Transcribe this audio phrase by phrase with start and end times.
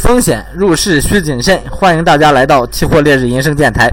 [0.00, 3.92] 风险入市需谨慎，欢迎大家来到期货烈日银声电台。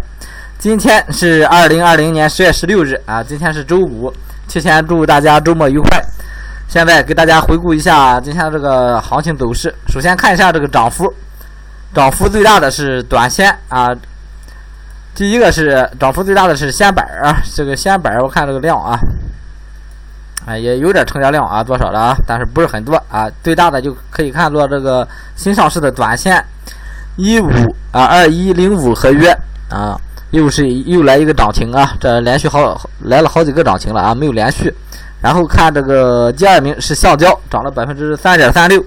[0.57, 4.11] 今天是二零二零年十月十六日啊，今天是周五，
[4.47, 6.01] 提前祝大家周末愉快。
[6.69, 9.73] 现在给大家回顾一下今天这个行情走势。
[9.89, 11.13] 首先看一下这个涨幅，
[11.93, 13.89] 涨幅最大的是短线啊。
[15.13, 18.97] 第一个是涨幅最大的是线板啊，这个线板我看这个量啊。
[20.47, 22.17] 啊，也有点成交量啊，多少了啊？
[22.25, 23.29] 但是不是很多啊。
[23.43, 25.05] 最大的就可以看作这个
[25.35, 26.41] 新上市的短线
[27.17, 27.49] 一五
[27.91, 29.29] 啊二一零五合约
[29.69, 29.99] 啊，
[30.31, 34.73] 又是又来一个涨停啊，这连续好来了好几个涨停了啊，没有连续。
[35.21, 38.81] 然后看这个第二名是橡胶，涨了百分之三点三六。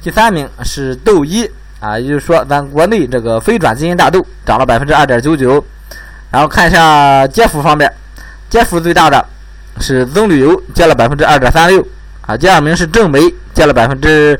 [0.00, 1.46] 第三名是豆一
[1.80, 5.62] 啊，也就是说咱国内这个非转基因大豆涨了百分之二点九九。
[6.30, 7.92] 然后看一下跌幅方面，
[8.48, 9.22] 跌幅最大的。
[9.84, 11.86] 是增旅游跌了百分之二点三六
[12.22, 13.20] 啊，第二名是正煤
[13.52, 14.38] 跌了百分之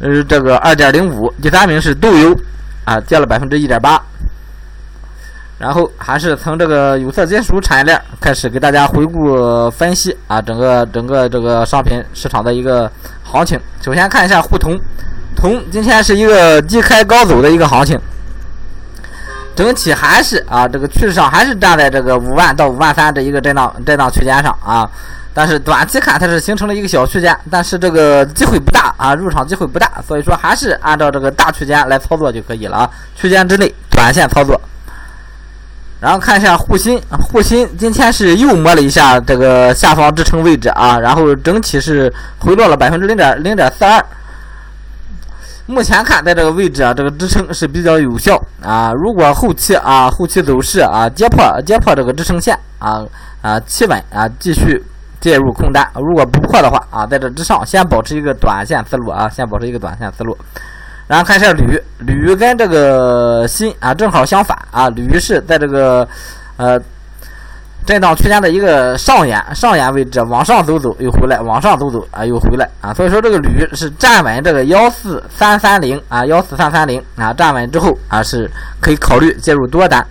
[0.00, 2.36] 呃这个二点零五，第三名是豆油
[2.84, 4.02] 啊跌了百分之一点八。
[5.60, 12.90] 然后还是从这个有色金属产业链开始给大家回顾分析啊，整个整个这个商品市场的一个
[13.22, 13.56] 行情。
[13.80, 14.76] 首先看一下沪铜，
[15.36, 17.96] 铜今天是一个低开高走的一个行情。
[19.54, 24.88] 整体还是啊，这个趋势上还是站在这个五万到五万三这一个震荡震荡区间上啊。
[25.34, 32.90] 但是短期看它是形成了一个小区间，但是这个机会不大啊，入场机会不大，所以说还是按照这个大区间来操作就可以了啊。
[33.16, 34.60] 区间之内短线操作。
[36.00, 44.04] 然后看一下沪锌，沪锌今天是又摸了一下这个下方支撑位置啊，然后整体是回落了百分之零点零点四二。
[45.72, 48.92] 目前看，在这个位置啊，这个支撑是比较有效啊。
[48.92, 53.02] 如果后期啊，后期走势啊，跌破跌破这个支撑线啊
[53.40, 54.84] 啊，企稳啊，继续
[55.18, 55.88] 介入空单。
[55.94, 60.36] 如果不破的话啊，在这之上先保持一个短线思路啊，先保持一个短线思路。
[61.06, 66.06] 然后看一下铝，铝跟这个锌啊正好相反啊，铝是在这个
[66.58, 66.78] 呃。
[67.84, 78.48] 震荡区间的一个上沿，上沿位置往上走走又回来，往上走走啊又回来啊，所以说这个铝是站稳这个幺四三三零啊，幺四三三零啊站稳之后啊是
[78.80, 80.06] 可以考虑介入多单。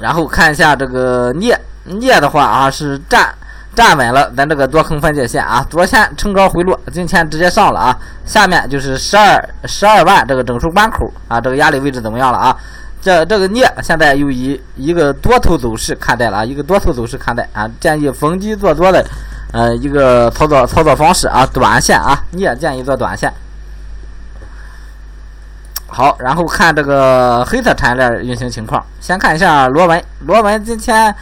[0.00, 3.32] 然后看一下这个镍，镍的话啊是站
[3.74, 12.56] 站稳了咱这个多空分界线啊，昨天冲高回落，今天直接上了啊，下面就是十二十二万这个整数关口啊，这个压力位置怎么样了啊？
[13.04, 19.04] 这这个镍现在又以一个多头走势看待了啊，一个多头走势看待啊，建议逢低做多的，
[19.52, 23.30] 呃，一个操作操作方式啊，短线啊，镍建议做短线。
[25.86, 31.14] 好，然后看这个黑色产业链运行情况，先看一下螺纹，螺纹今天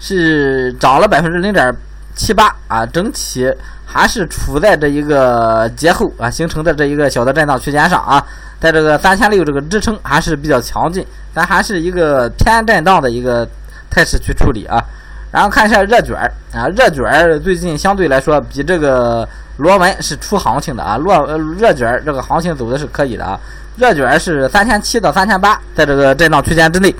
[0.00, 1.70] 是涨了百分之零点
[2.14, 3.46] 七八啊，整体
[3.84, 8.24] 还是处在这一个节后啊形成的这一个小的震荡区间上啊。
[8.60, 13.46] 在这个三千六这个支撑还是比较强劲，咱还是一个偏震荡的一个
[13.90, 14.82] 态势去处理啊。
[15.30, 19.28] 然后看一下热卷儿啊，热卷儿最近相对来说比这个
[19.58, 21.26] 螺纹是出行情的啊，螺
[21.58, 23.38] 热卷儿这个行情走的是可以的啊。
[23.76, 26.94] 热卷儿是三千七到三千八，在这个震荡区间之内，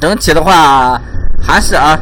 [0.00, 1.00] 整体的话
[1.42, 1.98] 还是啊。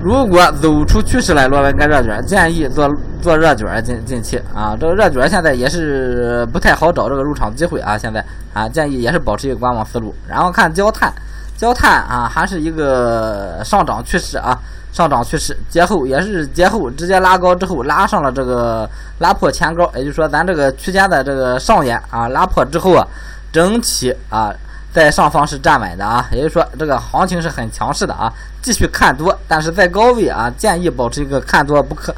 [0.00, 2.88] 如果走出趋势来，螺纹跟热卷建议做
[3.20, 4.76] 做热卷进进去啊。
[4.78, 7.96] 这个热卷现在也是不太好找这个入场机会啊。
[7.98, 8.24] 现在
[8.54, 10.14] 啊，建议也是保持一个观望思路。
[10.26, 11.12] 然后看焦炭，
[11.56, 14.58] 焦炭啊还是一个上涨趋势啊，
[14.92, 15.56] 上涨趋势。
[15.68, 23.06] 节后也是节后直接拉高之后拉上了这个拉破前高，也就是说咱这个区间的这个上沿啊拉破之后啊，
[23.52, 24.52] 整体啊。
[24.90, 32.12] 在上方是站稳的啊，也就是说这个行情是很强势的啊，继续看多，但是在高位啊，建议保持一个看多不可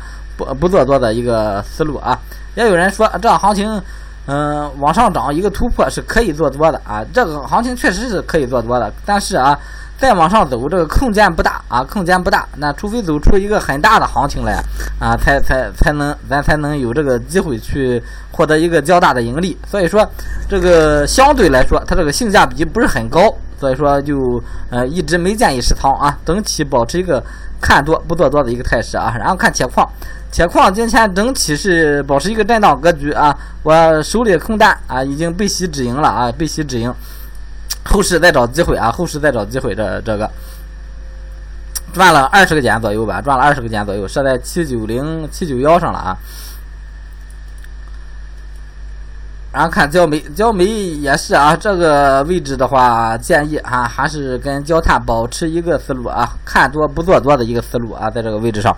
[0.44, 2.18] 不不做多的一个思路啊。
[2.54, 3.80] 也有人说这行情
[4.26, 9.58] 嗯往上涨一个突破是可以做多的啊，这个行情确实是可以做多的，但是啊。
[10.00, 12.48] 再往上走，这个空间不大啊，空间不大。
[12.56, 14.58] 那除非走出一个很大的行情来
[14.98, 18.02] 啊，才才才能咱才能有这个机会去
[18.32, 19.54] 获得一个较大的盈利。
[19.66, 20.10] 所以说，
[20.48, 27.22] 这个相对来说，它这个性价比不是很高，所以说就呃一直没建议持仓啊，整体保持一个
[27.60, 29.14] 看多不做多的一个态势啊。
[29.18, 29.88] 然后看铁矿，
[30.32, 36.92] 铁矿今天整体是保持一个震荡格局啊，我手里空单啊已经被洗止盈了啊，被洗止盈。
[37.82, 38.92] 后市再找机会啊！
[38.92, 40.30] 后市再找机会，这这个
[41.94, 46.16] 赚了二十个点左右吧，赚了二十个点左右，设在七九零七九幺上了啊。
[49.52, 58.76] 然后看焦煤，焦煤也是啊，这个位置的话，建议啊还是跟焦炭保持一个思路啊，看多不做多的一个思路啊，在这个位置上。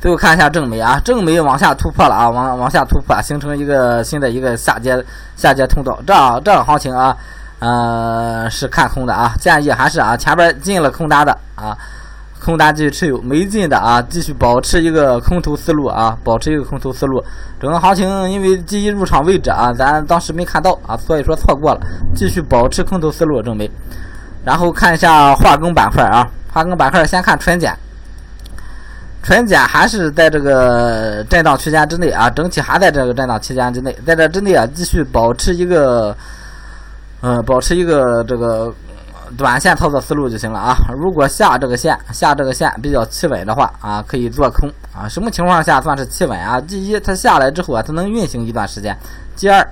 [0.00, 5.04] 最后看一下正煤啊，正煤往下突破了啊，往往下突破，形成一个新的一个下阶
[5.36, 7.14] 下阶通道，这样这样行情啊，
[7.58, 11.76] 呃是看空的啊，建议还是啊前边进了空单的啊。
[12.44, 17.22] 空单继续持有，没进的啊，继续保持一个空头思路啊，保持一个空头思路。
[17.60, 21.80] 整个行情因为第一入场位置啊，咱当时没看到啊，所以说错过了。
[22.16, 23.70] 继续保持空头思路，正美。
[24.44, 27.78] 然后看一下化工板块啊，化工板块先看纯碱，
[29.22, 36.16] 纯碱还是在这个震荡区间之内啊，整体还在这个震荡区间之内，在这之内啊，继续保持一个，
[37.20, 38.74] 嗯，保持一个这个。
[39.36, 40.76] 短线操作思路就行了啊！
[40.96, 45.08] 如果下这个线下这个线比较企稳的话啊，可以做空啊。
[45.08, 46.60] 什么情况下算是企稳啊？
[46.60, 48.94] 第一，它下来之后啊，它能运行一段时间；
[49.36, 49.66] 第二，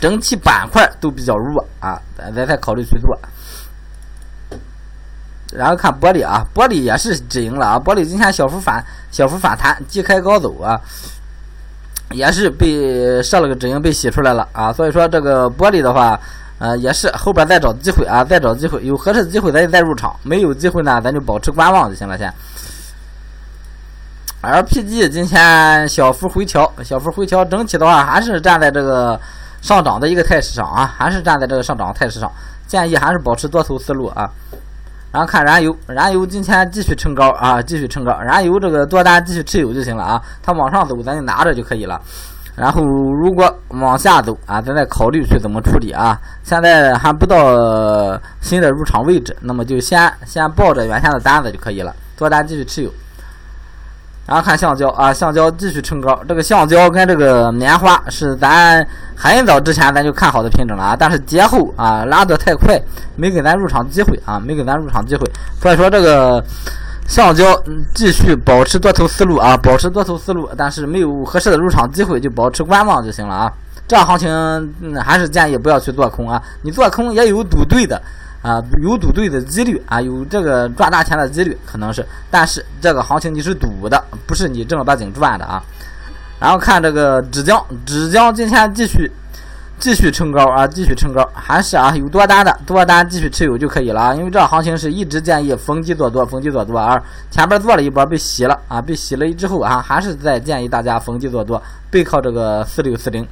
[0.00, 3.18] 整体板块都比较弱啊，咱咱再考虑去做。
[5.52, 7.78] 然后看玻璃啊，玻璃也是止盈了啊。
[7.78, 10.80] 玻璃今天小幅反小幅反弹，低开高走啊，
[12.10, 14.72] 也是被设了个止盈被洗出来了啊。
[14.72, 16.18] 所以说这个玻璃的话。
[16.58, 22.16] 呃，也是后边再找机会啊，再找机会，有合适的机会咱就再入场，没有机会呢，咱就保持观望就行了。
[22.16, 22.32] 先
[24.42, 29.20] ，LPG 今天小幅回调，小幅回调，整体的话还是站在这个
[29.60, 32.30] 上涨的一个态势上啊，还是站在这个上涨态势上，
[32.66, 34.30] 建议还是保持多头思路啊。
[35.10, 42.00] 然后看燃油，燃油今天继续冲高啊，继续冲高，燃油这个多单继续持有就行了啊，它往上走咱就拿着就可以了。
[42.56, 46.16] 然后如果往下走啊，咱再考虑去怎么处理啊。
[46.42, 52.90] 现在还不到新的入场位置，那么就先先抱着原先的单子就可以了，多单继续持有。
[54.26, 56.18] 然后看橡胶啊，橡胶继续冲高。
[56.28, 58.86] 这个橡胶跟这个棉花是咱
[59.16, 62.80] 很早之前咱就看好的品种了啊，但是节后啊拉得太快，
[63.16, 65.28] 没给咱入场机会啊，没给咱入场机会。
[65.60, 66.42] 所以说这个。
[67.06, 67.44] 橡胶
[67.94, 73.52] 继续保持多头思路啊，保持多头思路，但是没有合适的入场机会，就保持观望就行了啊。
[73.86, 74.74] 这样行情
[75.04, 78.00] 还是建议不要去做空啊，你做空也有赌对的
[78.42, 85.62] 啊，有赌对的几率啊，有这个赚大钱的几率可能是，但是这个行情你是赌的，不是你正儿八经赚的啊。
[86.40, 89.10] 然后看这个纸浆，纸浆今天继续。
[89.78, 90.66] 继续冲高啊！
[90.66, 94.14] 继续冲高，还是啊，有多单的多单继续持有就可以了啊。
[94.14, 96.98] 因为这行情是一直建议逢低做多，逢低做多啊。
[97.30, 103.26] 前边做了一波被洗了啊，被洗了之后啊，还是在建议大家逢低做多，背靠这个四六四零。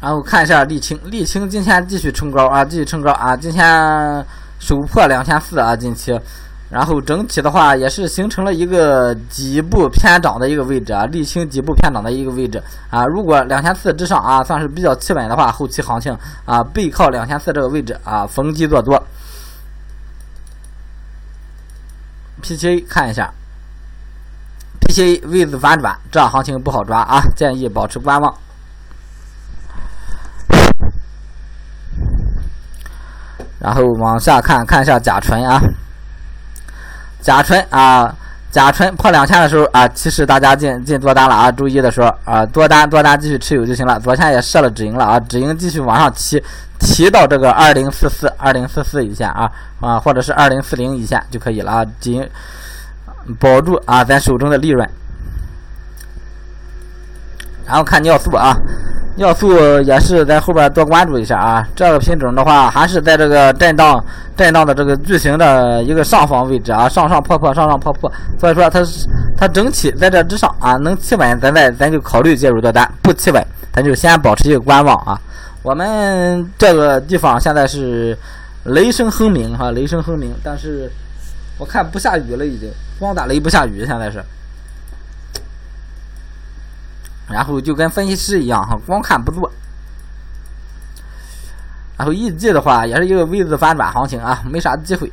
[0.00, 4.24] 然后看一下沥青，沥青今天继续冲高啊，继续冲高啊，今天
[4.58, 6.18] 首破两千四啊，近期。
[6.68, 12.60] 然后整体的话也是形成了一个底部偏涨的一个位置啊，沥青底部偏涨的一个位置
[12.90, 13.06] 啊。
[13.06, 19.00] 如果两千四之上啊，算是比较企稳的话，后期行情啊，背靠两千四这个位置啊，逢低做多。
[22.42, 23.32] PTA 看一下
[24.80, 28.34] ，PTA 位置反转，这样行情不好抓啊，建议保持观望。
[33.60, 35.60] 然后往下看看一下甲醇啊。
[37.26, 38.14] 甲醇啊，
[38.52, 43.98] 甲醇破两千的时候啊，其实大家进进多单了啊，周一的时候啊，多单多单继续持有就行了。
[43.98, 46.40] 昨天也设了止盈了啊，止盈继续往上提，
[46.78, 49.50] 提到这个二零四四二零四四一线啊
[49.80, 52.24] 啊，或者是二零四零一线就可以了啊，仅
[53.40, 54.88] 保住啊咱手中的利润。
[57.66, 58.56] 然后看尿素啊。
[59.16, 64.02] 尿素也是在后边多关注一下啊，这个品种的话还是在这个震荡
[64.36, 68.80] 震荡的这个巨型的一个上方位置啊，上上破破上上破破，所以说它
[69.34, 73.42] 它整体在这之上啊，能企稳咱再咱就考虑介入多单，不企稳
[73.72, 75.18] 咱就先保持一个观望啊。
[75.62, 78.16] 我们这个地方现在是
[78.64, 80.90] 雷声轰鸣哈，雷声轰鸣，但是
[81.58, 84.22] 我看不下雨了已经，光打雷不下雨现在是。
[87.28, 89.50] 然后就跟分析师一样哈，光看不做。
[91.96, 95.10] 然后一季的话，也是一个 V 字反转行情啊，没啥机会。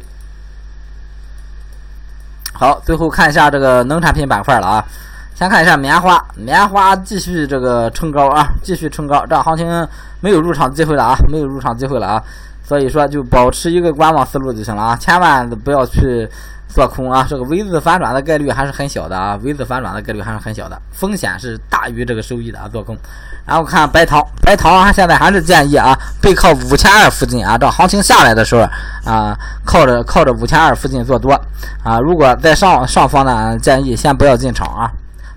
[2.54, 4.86] 好，最后看一下这个农产品板块了啊，
[5.34, 9.88] 先看一下棉花，棉花继续这个冲高啊，继续冲高，这行情
[10.20, 12.24] 没有入场机会了啊，没有入场机会了啊，
[12.64, 16.30] 所以说就保持一个观望思路就行了啊，千万不要去。
[16.74, 22.68] 做空啊，这个 V 字反转的概率还是很小的啊，V 字反转的概率还是很小的，风险是大于这个收益的啊。
[22.68, 22.98] 做空，
[23.46, 28.68] 然后看白糖，白糖现在还是建议啊，背靠五千二附近啊，这行情下来的时候
[29.06, 31.40] 啊，靠着靠着五千二附近做多
[31.84, 32.00] 啊。
[32.00, 34.92] 如果在上上方呢，建议先不要进场啊，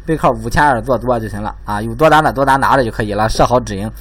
[0.06, 1.82] 背靠五千二做多就行了啊。
[1.82, 3.92] 有多单的多单拿着就可以了，设好止盈。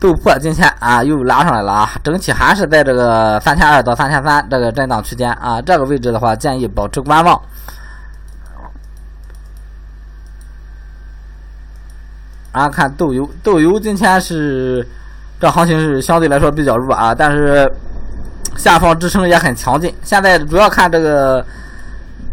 [0.00, 7.40] 豆粕今天啊又拉上来了啊，整体还是在这个三千二到三千三这个震荡区间啊，这个位置的话建议保持观望。
[12.52, 14.86] 然后看豆油，豆油今天是
[15.40, 17.68] 这行情是相对来说比较弱啊，但是
[18.56, 19.92] 下方支撑也很强劲。
[20.04, 21.44] 现在主要看这个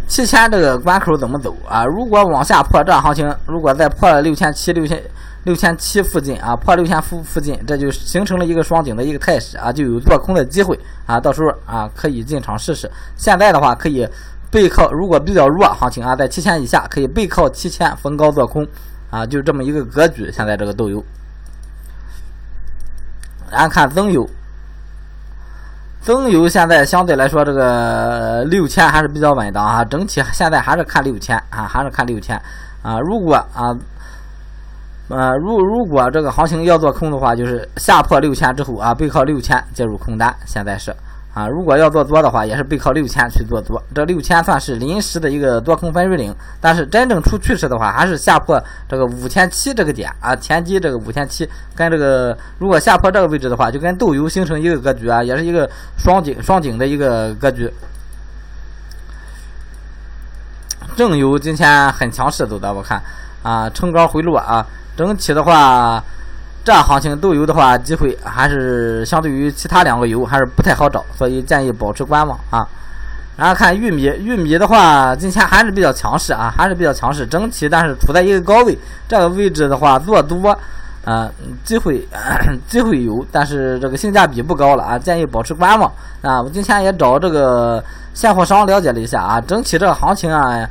[0.08, 1.84] 七千这个关口怎么走啊？
[1.84, 5.02] 如果往下破，这行情如果再破了六千七、六千。
[5.46, 12.90] 六千七附近啊，破六千附附近，这就形成了一个双顶的一个态势啊，就有做空的机会啊，到时候啊可以进场试试。
[13.16, 14.10] 现在的话可以
[14.50, 18.68] 背靠，如果比较弱行情啊，在七千以下可以背靠七千逢高做空
[19.12, 20.32] 啊，就这么一个格局。
[20.32, 21.04] 现在这个豆油，
[23.52, 24.28] 咱看增油，
[26.02, 32.36] 增油现在相对来说这个六千还是比较稳当啊，整体现在还是看六千啊，还是看六千
[32.82, 33.78] 啊，如果啊。
[35.08, 40.36] 呃，如如果这个行情要做空的话，就是下破六千之后啊，背靠六千介入空单。
[40.48, 40.90] 现在是
[41.32, 43.80] 啊，如果要做多的话，也是背靠六千去做多。
[43.94, 48.60] 这六千算是临时的一个多空分水岭，但是真正出趋势的话，还是下破
[48.90, 55.70] 这个五千七这个点啊，前期这个五千七跟这个如果下破这个位置的话，就跟豆油形成一个格局啊，也是一个
[56.00, 57.72] 双顶双顶的一个格局。
[60.96, 63.00] 正油今天很强势走的，我看
[63.44, 64.66] 啊，冲高回落啊。
[64.96, 66.02] 整体的话，
[66.64, 72.68] 这行情豆油的话，机会还是相对于其他两个油还是不太好找，所以建议保持观望啊。
[73.38, 80.58] 然后看玉米，玉米的话，今天还是比较强势啊，还是比较强势，整体但是处在一个高位，这个位置的话做多，
[81.04, 81.30] 啊，
[81.64, 82.08] 机会
[82.66, 86.42] 机会有，但是这个性价比不高了啊，建议保持观望啊。
[86.42, 87.84] 我今天也找这个
[88.14, 90.66] 现货商了解了一下啊，整体这个行情啊。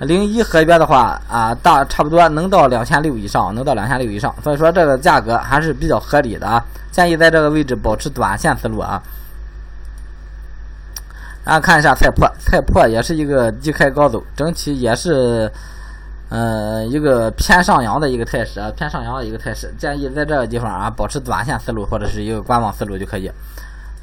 [0.00, 6.64] 零一合约的话啊，大差不多能到两千六以上，能到两千六以上，所以说这个价格还是比较合理的啊。
[6.92, 9.02] 建议在这个位置保持短线思路啊。
[11.44, 15.50] 然后看一下菜粕，菜粕也是一个低开高走，整体也是
[16.28, 19.72] 呃一个偏上扬的一个态势啊，偏上扬的一个态势。
[19.78, 23.30] 建议在这个地方啊，保持短线思路或者是一个观望思路就可以。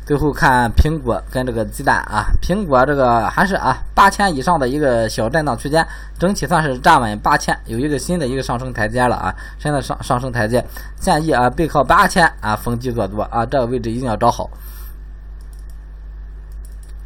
[0.06, 5.84] 最后看苹果跟这个鸡蛋啊，苹果这个还是啊八千以上的一个小震荡区间，
[6.20, 10.64] 整体算是站稳八千，有一个新的一个上升台阶了啊，新的上上升台阶，
[11.00, 14.48] 建议啊背靠八千啊逢低做多啊，这个位置一定要找好。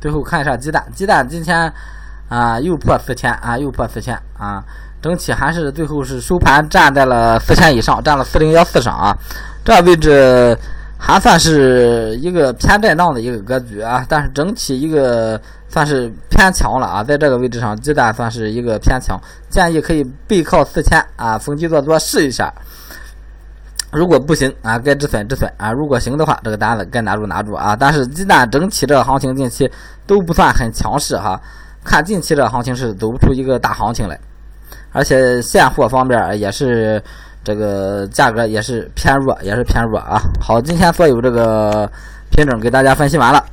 [0.01, 1.71] 最后看一下鸡蛋，鸡蛋今天
[2.27, 4.61] 啊又破四千啊又破四千啊，
[5.01, 9.17] 整体还是最后是收盘站在了四千以上，站了四零幺四上啊，
[9.63, 10.59] 这位置。
[11.01, 15.39] 还算是一个偏震荡的一个格局啊，但是整体一个
[15.69, 19.17] 算是偏强了啊，在这个位置上，鸡蛋算是一个偏强，
[19.49, 22.53] 建议可以背靠四千啊，逢低做多试一下。
[23.91, 27.77] 如果不行啊，该止损止损啊，如果行的话，这个单子该拿住拿住啊。
[27.77, 29.71] 但是鸡蛋整体这个行情近期
[30.05, 31.41] 都不算很强势哈，
[31.81, 34.19] 看近期这行情是走不出一个大行情来，
[34.91, 37.01] 而且现货方面也是。
[37.43, 40.19] 这个价格也是偏弱，也是偏弱啊。
[40.39, 41.89] 好，今天所有这个
[42.31, 43.43] 品种给大家分析完了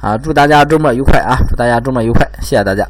[0.00, 1.36] 啊，祝大家周末愉快啊！
[1.48, 2.86] 祝大家周末愉快，谢谢大家。